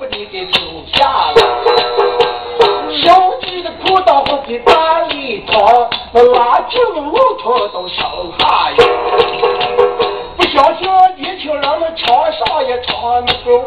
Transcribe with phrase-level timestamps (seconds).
[0.00, 1.36] 不离的住下了。
[3.04, 8.08] 小区的葡萄和的大里头，我拉起木头都敲
[8.38, 8.72] 下。
[10.38, 13.58] 不小心，年轻人们墙上一敲，那个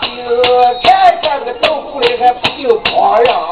[0.00, 0.42] 就
[0.82, 3.47] 看看那个豆腐里还不就光亮。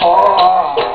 [0.00, 0.87] 好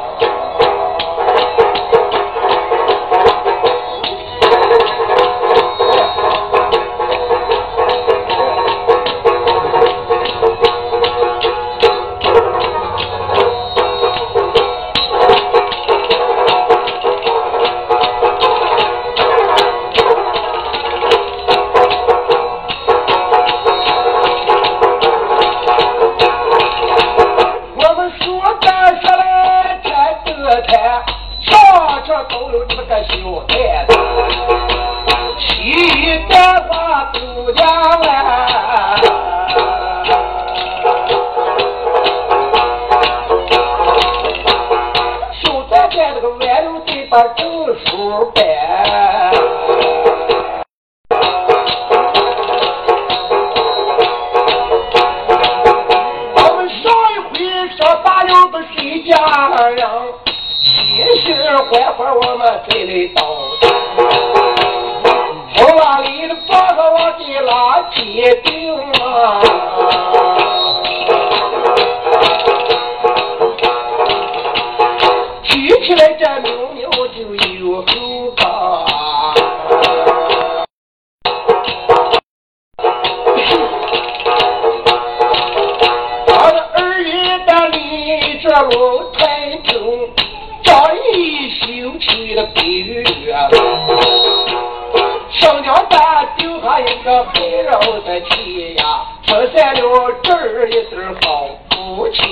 [62.38, 63.43] 么给你倒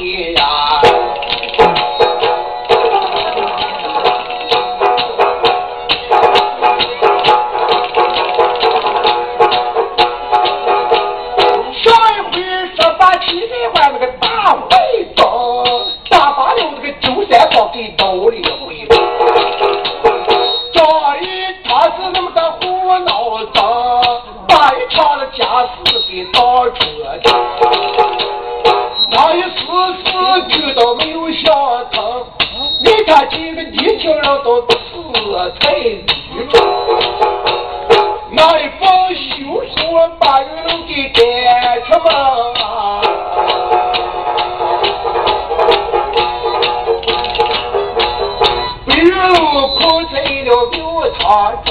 [0.04, 0.71] 你呀。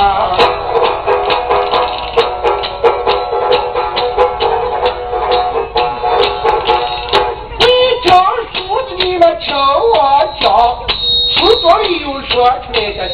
[7.60, 7.66] 你
[8.02, 8.08] 听
[8.54, 9.96] 书的你们听我
[10.40, 10.46] 讲，
[11.28, 13.10] 书桌里又说出来个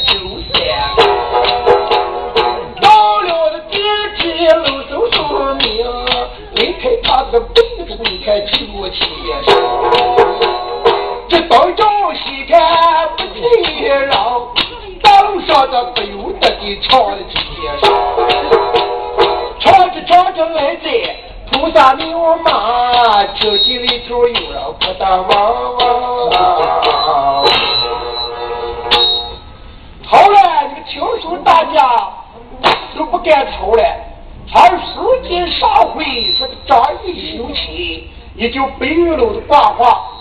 [38.37, 40.11] 也就白云楼的挂画。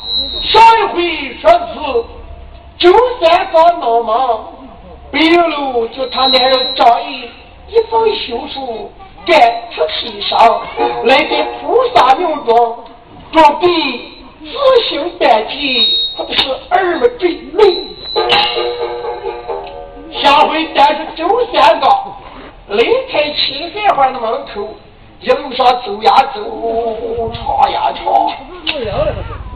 [0.42, 1.58] 上一回说是
[2.78, 4.46] 周三刚闹忙，
[5.12, 7.28] 白云楼就他男人张毅
[7.68, 8.90] 一封休书
[9.26, 9.38] 赶
[9.70, 10.62] 出西上，
[11.04, 12.78] 来在菩萨庙中
[13.32, 13.66] 准备
[14.40, 17.86] 自行办祭，或者是二门坠泪。
[20.22, 21.90] 下回但是周三刚
[22.68, 22.82] 离
[23.12, 24.68] 开七三环的门口，
[25.20, 28.04] 一路上走呀走，唱呀唱。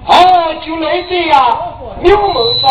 [0.07, 1.39] 哦，就来这样
[2.01, 2.71] 庙门上，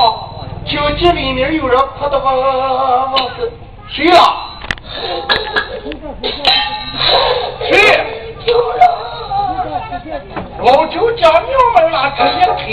[0.66, 3.52] 就这里面有人哭的哇哇哇是
[3.88, 4.16] 谁呀？
[7.60, 7.72] 谁？
[10.60, 12.68] 老周家庙门那这一推，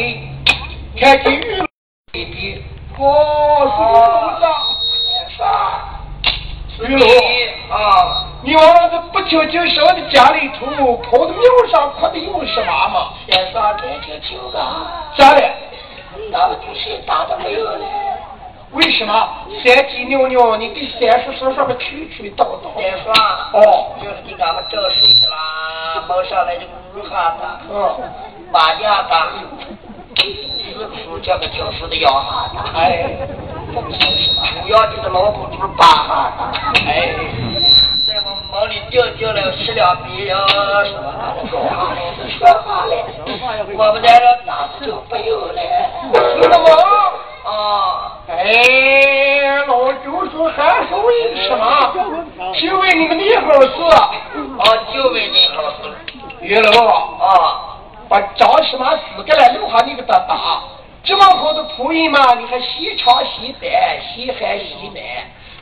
[0.98, 1.66] 看见玉楼
[2.12, 2.64] 弟弟，
[2.98, 3.04] 哦，
[3.76, 4.00] 是楼
[4.40, 4.44] 长，
[5.36, 5.38] 啥？
[6.88, 7.06] 玉楼
[7.70, 8.22] 啊。
[8.42, 8.62] 你娃
[9.37, 13.09] 娃子不听经上的家里头，跑到庙上哭的又是嘛嘛？
[13.29, 14.59] 先生，这就听个。
[15.17, 15.43] 咋的？
[16.31, 17.79] 那不是打的没有了。
[18.73, 19.29] 为什么？
[19.62, 22.71] 三鸡尿尿，你给三叔说说个区区道道。
[22.81, 23.12] 先生。
[23.53, 23.94] 哦。
[24.03, 27.44] 就是你俺们正睡去啦，梦上来这个女孩子。
[27.71, 27.75] 嗯。
[28.53, 29.15] 八年的，
[30.65, 32.56] 四叔这个教书的要孩子。
[32.75, 33.06] 哎。
[33.75, 36.33] 主要就是老公就是八哈
[36.73, 36.81] 子。
[36.87, 37.15] 哎。
[38.56, 40.35] 房里掉掉了十两米呀！
[41.50, 42.00] 说话嘞，
[42.38, 43.05] 说话嘞，
[43.76, 45.61] 我们在这哪子都没有嘞。
[46.41, 46.64] 是的吗？
[47.44, 48.17] 啊！
[48.26, 51.93] 哎，老周说还是为什么？
[52.58, 53.69] 就为你们那好事。
[53.94, 54.11] 啊，
[54.91, 55.94] 就为你好事。
[56.41, 57.76] 岳老啊，
[58.09, 60.62] 把张什么死给了留下你给他打。
[61.05, 63.70] 这么好的仆人嘛，你还稀长稀短，
[64.00, 65.02] 稀罕稀难。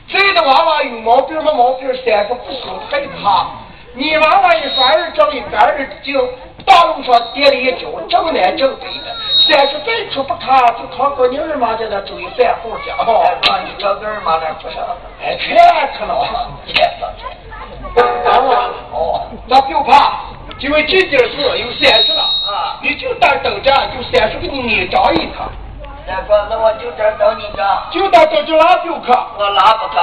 [0.07, 3.47] 这个娃娃有毛病没毛病，三个不晓害怕。
[3.93, 6.29] 你娃娃一说二正一，干二正，
[6.65, 9.15] 大路上跌了一跤，正南正北的。
[9.47, 12.89] 三十再出不看，就靠个你二妈在那走一散户去。
[12.91, 13.25] 哦，
[13.65, 14.83] 你这个二妈那不上？
[15.23, 17.25] 哎，太可能了，太上去。
[18.25, 20.25] 娃娃，哦，那不用怕，
[20.59, 22.23] 因为这点事有三十了。
[22.45, 25.49] 啊，你就当等着，就三十给你捏着一趟。
[26.05, 27.63] 三哥，那我就这等你着。
[27.91, 29.11] 就到这就拉不去。
[29.37, 29.99] 我拉不可。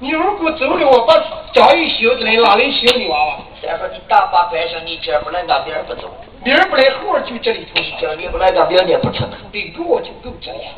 [0.00, 1.14] 你如果走了，我把
[1.52, 3.34] 张一休子来拉来休你娃娃。
[3.62, 6.10] 再说，你大把百姓，你今儿不来，那明儿不走。
[6.42, 7.80] 明儿不来，后儿就这里头。
[8.00, 9.28] 今儿你不来，那明儿也不成。
[9.52, 10.72] 得给我就够这样。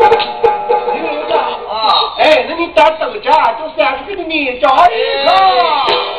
[0.92, 1.38] 刘长
[1.70, 6.11] 啊，哎，那你当等着，就三十给你张一个。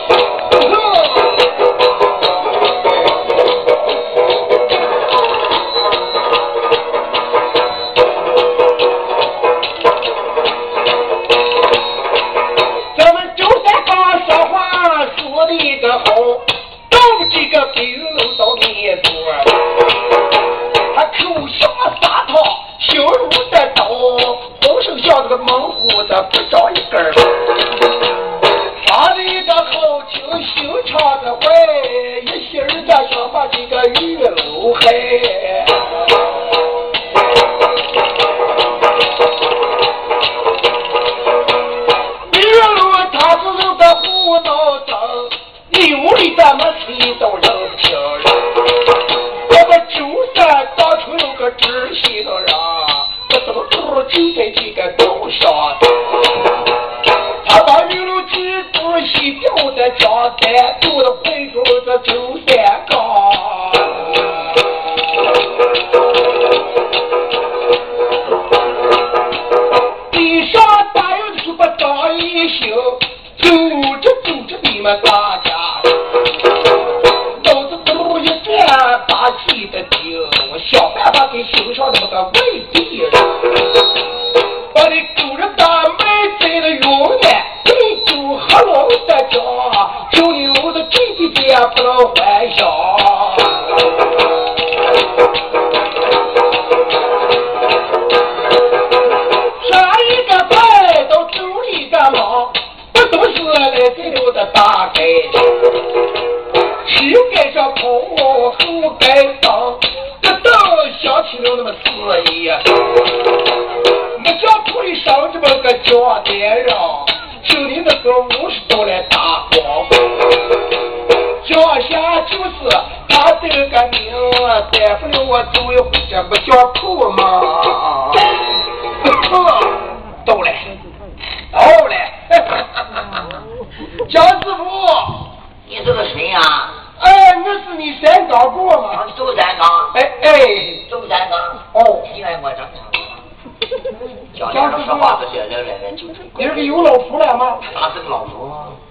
[47.19, 47.52] 走着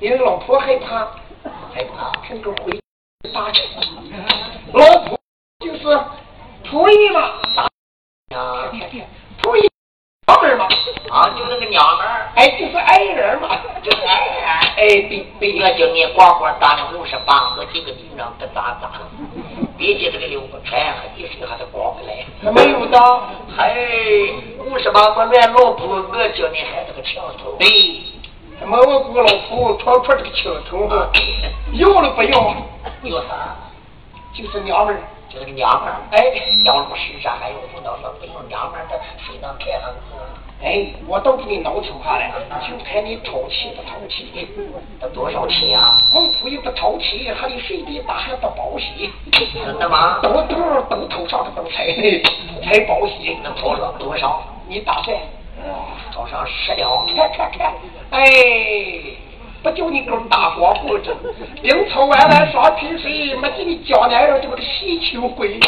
[0.03, 1.07] 因为老婆害怕，
[1.73, 2.11] 害怕？
[2.27, 2.73] 看个回
[3.33, 3.63] 打起
[4.73, 5.17] 老婆
[5.61, 5.85] 就是
[6.65, 7.21] 仆役嘛，
[8.31, 8.69] 呀，
[9.41, 9.71] 仆役
[10.27, 10.67] 娘们嘛，
[11.09, 14.45] 啊，就那个娘们儿，哎，就是爱人嘛，就是爱人。
[14.75, 18.91] 哎，对对，我叫你呱呱打了五十八我，几个地上不咋咋，
[19.79, 22.27] 别接这个六个穿，和一水还是光不来。
[22.51, 22.99] 没有的，
[23.57, 24.35] 嘿，
[24.67, 27.53] 五十八个乱老婆，我叫你还是个枪头。
[27.57, 27.69] 对，
[28.63, 31.09] 还没我姑老婆穿出这个青头嘛，
[31.73, 32.55] 要了不要？
[33.03, 33.57] 要啥？
[34.33, 35.97] 就是娘们儿，就是个娘们儿。
[36.13, 36.23] 哎，
[36.65, 40.15] 要不身上还有不能说不用娘们儿的，谁能看上子？
[40.63, 44.49] 哎，我都给你挠出下来，就看你淘气不淘气。
[45.01, 45.99] 得多少钱啊？
[46.15, 49.11] 我仆役不淘气，还得水里打还不保险。
[49.33, 50.21] 真的吗？
[50.23, 50.57] 都都
[50.89, 51.85] 都头上的都才
[52.63, 53.37] 才保险。
[53.43, 54.41] 能掏上多少？
[54.69, 55.17] 你打算？
[56.13, 57.07] 掏上十两。
[57.07, 57.73] 看看看，
[58.11, 58.25] 哎，
[59.63, 61.17] 不叫你给我打光棍子，
[61.63, 65.61] 冰草弯弯双皮水，没给你江南人这么个细球鬼。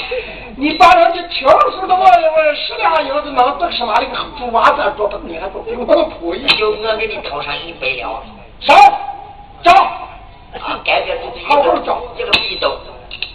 [0.57, 5.65] 你把人家听说的我我十两银子能得什么那个猪娃子做不年我
[6.11, 6.47] 仆役。
[6.57, 8.11] 就我给你掏上一百两。
[8.61, 8.77] 上，
[9.63, 9.73] 找，
[10.61, 12.79] 啊，自己好好找一个壁兜。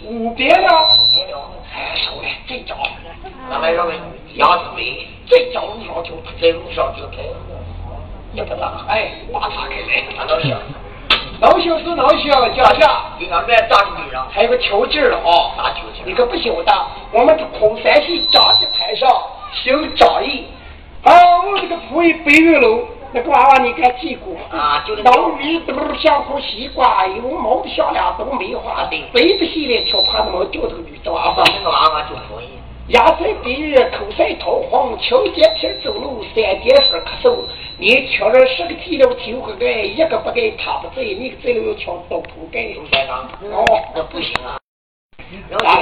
[0.04, 1.50] 五别了，别了。
[1.74, 2.76] 哎，收了，再找，
[3.50, 3.94] 咱们认为
[4.34, 6.10] 杨子伟再找路上就
[6.40, 7.22] 在路上就开，
[8.32, 8.84] 也不大。
[8.88, 10.04] 哎，把他开来。
[10.18, 10.58] 俺老乡，
[11.40, 15.54] 老乡是老乡，家下你看乱打的地上，还有个条劲儿了啊！
[15.56, 16.72] 打球去你可不晓得，
[17.12, 19.10] 我们这空山系张家台上
[19.52, 20.46] 姓张义，
[21.02, 21.12] 啊，
[21.46, 31.42] 我这个仆役白玉楼那个娃娃你该记过啊就那脑里都像颗西瓜，有毛的像俩都梅花，对白不洗脸，挑怕那么掉头驴的娃娃。
[31.44, 32.59] 那个娃娃就可以。
[32.90, 37.44] 牙塞鼻玉，口塞桃黄，青秸皮走路，三点水咳嗽。
[37.78, 42.72] 你瞧着十个提了提回盖，一个不给他不在，你这里又瞧到铺盖。
[42.74, 43.14] 周先生，
[43.52, 44.58] 哦，那不行啊！
[45.48, 45.80] 然后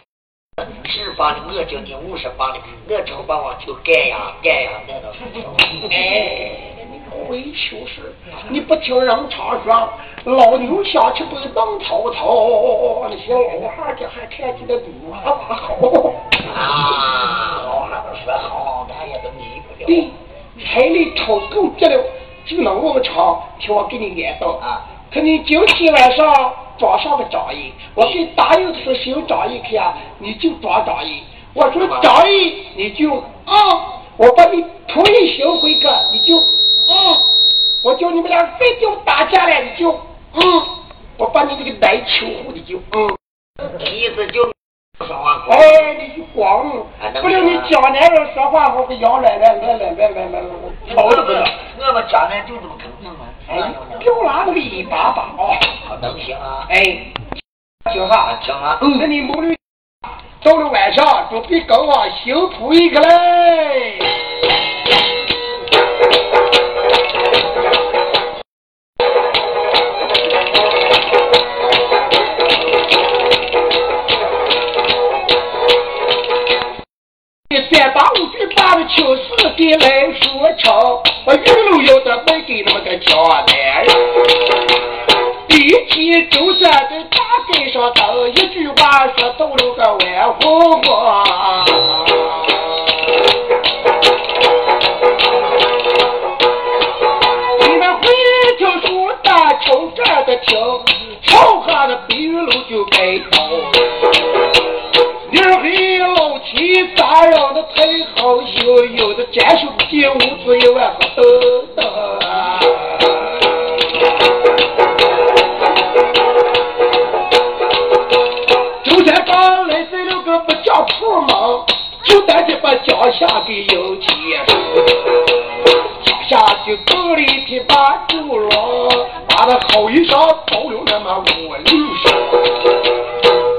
[0.84, 2.58] 十八的我叫你五十八的，
[2.90, 5.50] 我只好把我就盖呀盖呀盖到水上。
[5.88, 6.77] 哎，
[7.26, 8.14] 回球是，
[8.50, 9.90] 你不听人常说，
[10.24, 15.74] 老牛想吃不能草草，你小老汉这还看见的女娃娃好。
[16.54, 19.86] 啊，老汉子说好，俺也都迷不了。
[19.86, 20.10] 对，
[20.64, 22.04] 彩礼超够极了，
[22.46, 24.48] 就能我们厂，听我给你安到。
[24.62, 31.22] 啊，可你今天晚上装上个张义，我给答应是行张义去啊，你就装张义。
[31.54, 33.56] 我说张义，你就啊，
[34.16, 36.42] 我把你仆役行回去，你就
[36.88, 36.94] 嗯，
[37.82, 39.90] 我叫你们俩非叫打架来，你就
[40.34, 40.40] 嗯，
[41.18, 43.16] 我把你这个奶臭呼的就嗯，
[43.80, 44.42] 意思就
[45.06, 46.66] 说话光，哎，你光，
[47.20, 51.44] 不是你江南人说话，我跟杨奶奶来来来来来来，吵着呢，
[51.78, 52.88] 我们江南就这么看。
[53.48, 55.56] 哎，丢那个泥巴巴哦，
[56.02, 57.12] 能行啊，哎，
[57.94, 58.38] 叫啥？
[58.46, 59.56] 叫啊，嗯，那你母女
[60.42, 63.98] 到了晚上准备跟我修铺一个嘞。
[79.58, 81.36] 的来说唱，我一
[81.70, 83.46] 路的卖给那个小男，
[85.48, 85.88] 第。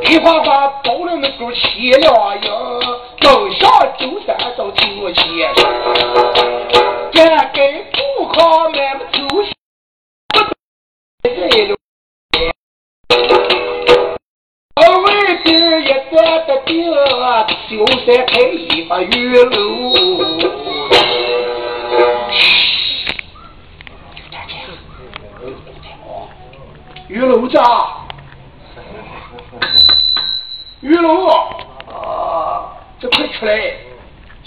[0.09, 2.11] 一花花包了那个七两
[2.41, 2.49] 银，
[3.19, 5.53] 登上九山到九仙，
[7.13, 7.85] 敢给
[8.17, 9.19] 不好买不走，
[10.33, 11.29] 不这
[11.67, 11.75] 了。
[14.81, 15.47] 外边
[15.83, 16.91] 一站的顶，
[17.69, 19.59] 就在开一把玉楼。
[27.07, 27.59] 玉楼子，
[30.81, 31.27] 玉龙，
[31.91, 33.53] 啊，这快出来！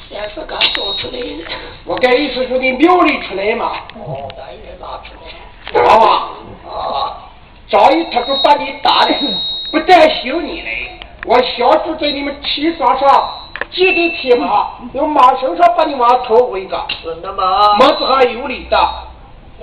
[0.09, 1.45] 先是刚走出来的，
[1.85, 5.85] 我该意思说你庙里出来嘛，哦，咱也拿出来。
[5.85, 6.29] 娃娃，
[6.71, 7.31] 啊，
[7.69, 9.15] 早一他就把你打了，
[9.71, 13.31] 不但行你嘞，我小子在你们七床上
[13.71, 17.77] 系的匹马，用马身上把你往头回个，真的吗？
[17.79, 18.79] 么子还有理的。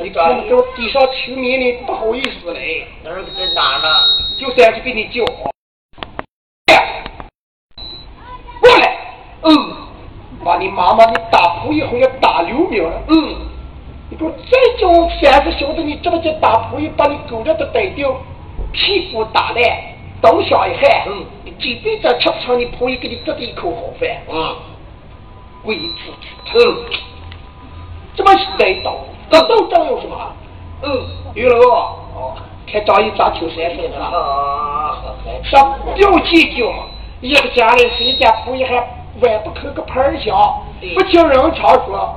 [0.01, 3.89] 你看你给我地上求你呢，不好意思嘞，那儿在哪呢？
[4.39, 5.49] 就算是给你叫好。
[8.61, 8.97] 过来，
[9.43, 9.75] 嗯，
[10.43, 13.35] 把你妈妈你打扑一回要打流命了，嗯，
[14.09, 18.15] 你给我再叫我三十晓得你这么就打扑一，把你狗日的逮掉，
[18.71, 19.61] 屁股打烂，
[20.21, 24.55] 倒想一害，嗯，你这辈子吃不成你扑一给你做的一口好饭，嗯，
[25.65, 26.13] 鬼子，
[26.55, 26.77] 嗯，
[28.15, 28.95] 这么来刀，
[29.29, 30.15] 这斗争有什么？
[30.83, 31.59] 嗯，玉楼，
[32.15, 32.37] 哦，
[32.71, 34.05] 看张一咋求三分是吧？
[34.05, 35.03] 啊，
[35.43, 36.85] 上不计较嘛，
[37.19, 38.75] 一个家人谁家铺一还
[39.21, 40.35] 外不扣个盆儿响，
[40.95, 42.15] 不听人常说，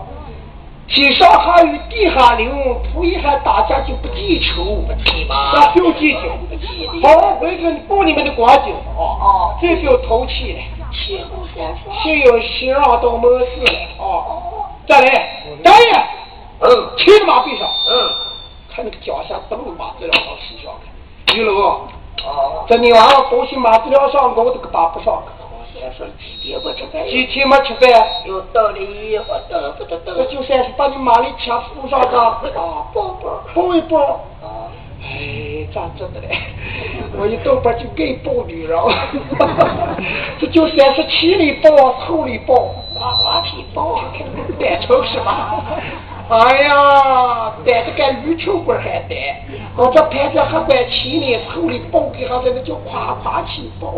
[0.88, 2.50] 天上下雨地下淋，
[2.92, 6.20] 铺一还打架就不记仇，记吧咱不计较，
[7.02, 9.58] 好好回去报你们的光景啊，哦。
[9.60, 10.60] 这就淘气了，
[10.92, 11.94] 七后三分。
[12.02, 14.26] 谁有心让都没事了啊，
[14.86, 16.04] 再来，大爷，
[16.60, 18.10] 嗯骑着马背上，嗯，
[18.74, 20.72] 看那个脚下灯笼马子了往地上
[21.26, 21.80] 看，玉楼。
[22.22, 25.20] 啊，这你娃娃东西马资料上我这个打不上，
[26.18, 27.90] 几天不吃饭，几天没吃饭，
[28.26, 32.38] 又到了一会儿，等不得等我就算是把你妈的钱付上的啊，
[32.94, 33.98] 抱抱抱一抱。
[34.42, 34.70] 啊，
[35.02, 36.28] 哎，咋整的嘞？
[37.18, 38.78] 我一到班就给抱女人，
[40.38, 41.70] 这就算是气里抱，
[42.06, 42.54] 头里抱，
[42.94, 44.00] 花花皮包，
[44.58, 45.62] 单成是吧？
[46.28, 49.44] 哎呀，单的跟羽球棍还逮，
[49.76, 53.92] 我这盘子还管气呢，头里抱给他在那叫夸夸气抱，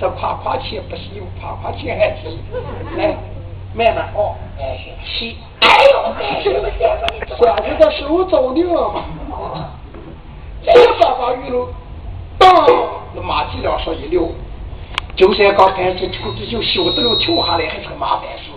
[0.00, 2.28] 这夸夸气不是有夸夸气还是
[2.96, 3.16] 来
[3.74, 9.04] 慢慢哦，哎行，气，哎呦，管着的手走拧嘛，
[10.62, 11.68] 这把把玉龙，
[12.38, 12.50] 当
[13.14, 14.30] 那马蹄梁上一溜，
[15.16, 18.50] 就算刚开始抽子就晓得了，跳下来还是个麻烦事，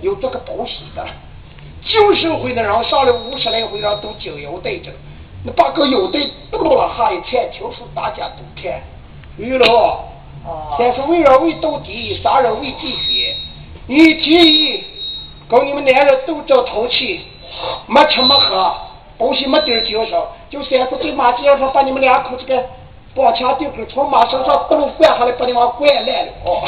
[0.00, 1.04] 有这个保险的。
[1.84, 4.92] 旧社会的人上了五十来回，人都紧腰带着，
[5.44, 6.20] 那把个腰带
[6.52, 8.80] 剁了下一看，听说大家都看。
[9.36, 10.04] 玉楼，哦
[10.78, 13.36] 但是为人为斗地，杀人为继血。
[13.86, 14.84] 你提议
[15.48, 17.20] 跟你们男人斗争通气，
[17.86, 18.74] 没吃没喝，
[19.18, 22.64] 东西没点儿精神，就三个对马街上把你们两口这个
[23.14, 26.32] 绑枪钉根从马身上都灌下来，把你往灌烂了。
[26.44, 26.62] 哦，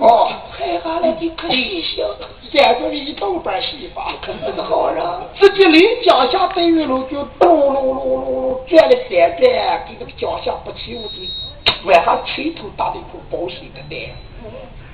[0.00, 4.14] 哦，害怕了你可惜小子，三个人一动板洗吧。
[4.22, 5.04] 可是个好人，
[5.38, 11.18] 自己临脚下对玉楼就咚隆隆隆隆转了三转，给那个脚下不起我就
[11.84, 13.98] 晚上吹头打的一口保险的蛋，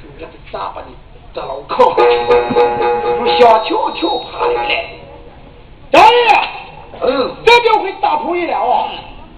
[0.02, 0.94] 就那个咋把你
[1.34, 1.94] 得牢靠，
[3.18, 4.88] 如想跳跳爬来了。
[5.90, 6.08] 大爷，
[7.00, 8.88] 嗯，这就会打扑一了啊！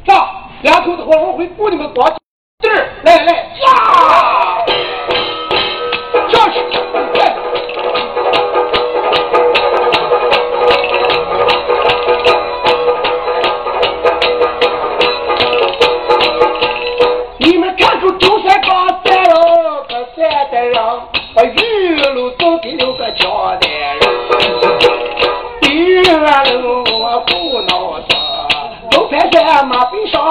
[0.06, 0.14] 走，
[0.62, 2.08] 两口子伙我会雇你们光
[2.60, 4.27] 地儿，来来呀！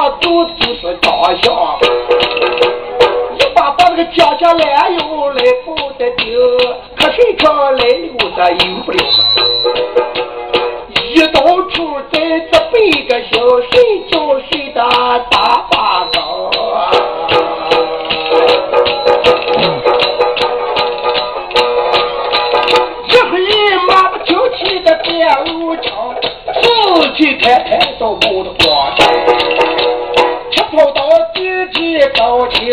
[0.08, 1.80] 背上走就是张相。
[3.38, 6.58] 一把把那个家家来又来不得丢，
[6.96, 8.98] 可谁叫来溜达赢不了。
[11.10, 11.57] 一刀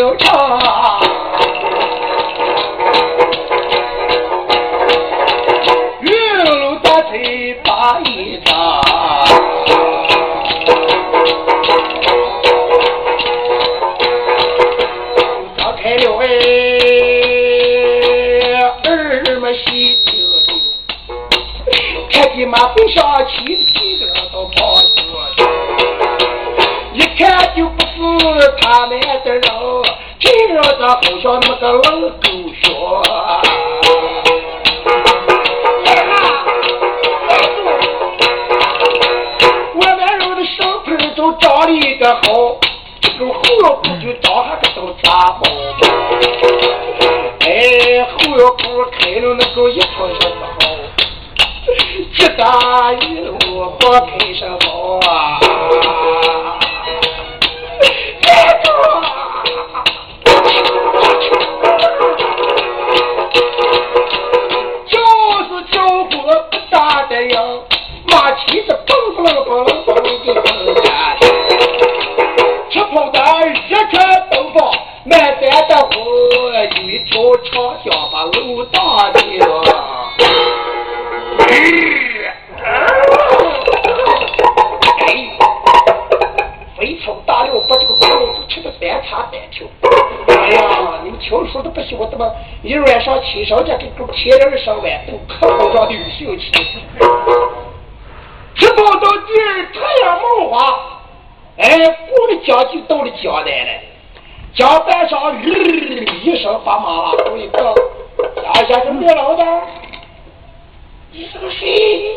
[0.04, 0.53] 走秋
[31.00, 32.23] 听着这好像那么个老
[75.96, 76.00] 哦
[76.87, 77.52] 一条长
[77.85, 79.20] 江把路打的。
[81.38, 81.48] 哎，
[86.76, 89.66] 非常大了，把这个马路都吃的三叉三条。
[90.28, 92.30] 哎呀，你们听说都不行，我怎么
[92.62, 96.50] 一晚上亲上家给给贴了上万都可好让的有兴趣。
[98.54, 100.54] 直到到第二太阳冒花，
[101.59, 103.93] 哎，过了江就到了江南了。
[104.54, 105.50] 江板上，吁
[106.22, 107.74] 一声发麻了，我一个，
[108.40, 109.44] 家下是别老的。
[111.10, 112.16] 你是个谁？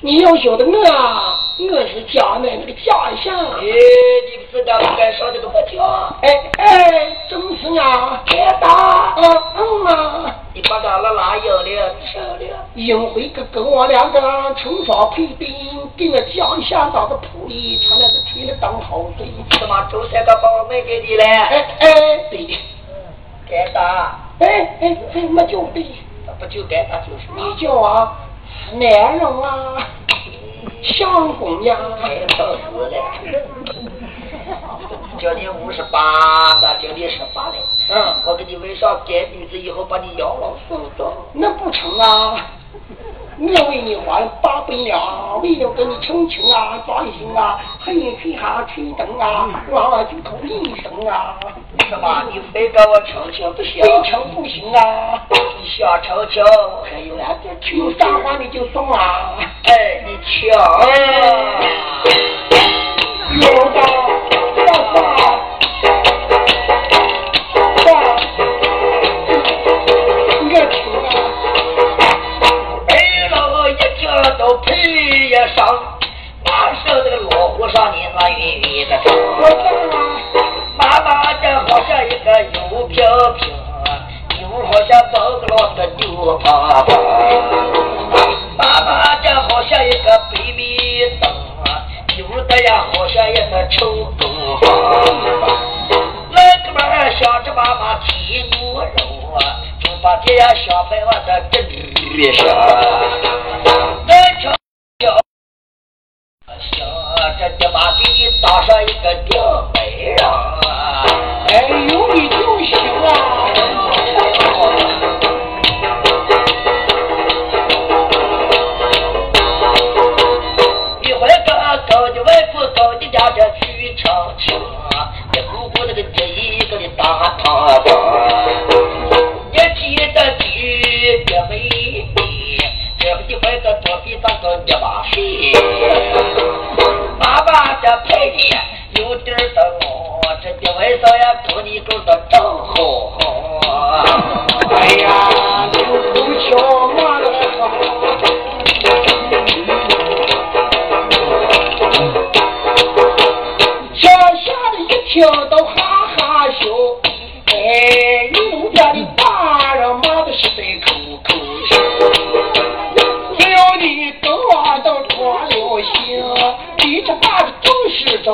[0.00, 3.32] 你要晓得我啊，我是江南那个家乡。
[3.58, 5.84] 哎，你不知道我该上这个不叫？
[6.22, 9.22] 哎哎，正是啊，太大，嗯
[9.56, 12.66] 嗯啊，你把他那哪有了，收了。
[12.74, 14.20] 因为哥跟我两个
[14.56, 15.48] 冲上配兵，
[15.96, 19.26] 给我江下当个铺里，他那是吹了当好水。
[19.58, 21.24] 怎么周三个把我卖给你了？
[21.24, 21.90] 哎哎，
[22.30, 22.46] 对，
[23.50, 25.84] 该打，哎哎哎，没就对，
[26.38, 27.26] 不就该打就是。
[27.34, 28.16] 你叫啊，
[28.74, 29.76] 男人啊，
[30.84, 32.96] 相公呀，哎，吵死了！
[35.18, 37.56] 叫你五十八的，叫你十八的。
[37.90, 41.12] 嗯，我给你围上干女子以后，把你养老送走。
[41.32, 42.46] 那不成啊。
[43.40, 51.38] 我为你花了八百两，为了给你亲情啊、装心啊，还有吹下吹灯啊，娃娃就口铃声啊，
[51.88, 52.24] 什么？
[52.32, 53.80] 你非跟我亲亲不行？
[53.80, 55.22] 非亲不行啊！
[55.30, 56.42] 你想亲亲？
[56.90, 59.36] 还有啊，这听啥话你就送啊！
[59.68, 60.88] 哎，你抢啊！
[63.30, 63.80] 有的，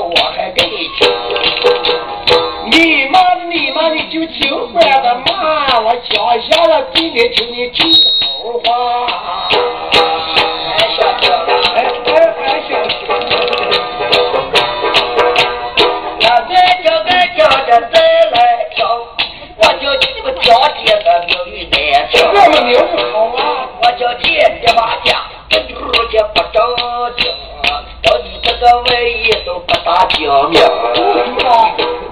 [0.01, 1.09] 我还给你听。
[2.71, 7.91] 你妈的你妈的就尽管的骂我讲下了，今天听你听
[28.67, 32.04] 我外衣都不打浆面。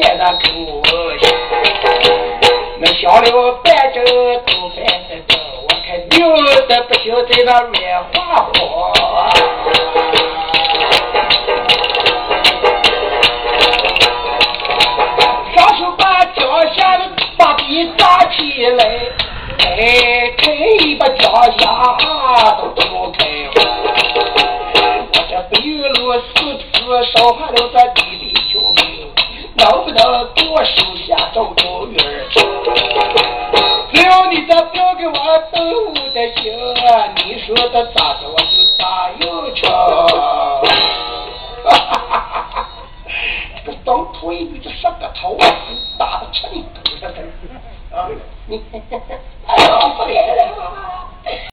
[0.00, 0.46] 别的不
[1.18, 1.22] 行。
[2.80, 3.28] 那想了。
[3.64, 4.10] 半斤都
[4.70, 5.30] 半斤的，
[5.62, 6.16] 我看牛
[6.68, 7.72] 的不行，在那软
[8.12, 8.16] 花
[8.54, 8.56] 火。
[15.54, 16.38] 上手把脚
[16.74, 17.00] 下的
[17.36, 18.80] 把地扎起来，
[19.58, 21.22] 哎，开一把脚
[21.58, 21.62] 下
[22.58, 23.18] 都不开。
[24.74, 26.26] 我这不有路，四
[26.58, 26.66] 次
[27.12, 27.56] 烧坏了。
[27.72, 28.07] 这。
[29.88, 31.96] 不能多手下找招儿，
[33.90, 35.14] 只要你这票给我
[35.50, 35.58] 斗
[36.12, 36.52] 得赢，
[37.16, 39.70] 你说的咋着我就咋应成。
[41.64, 42.68] 哈哈哈哈！
[43.64, 45.38] 这当土一上个头。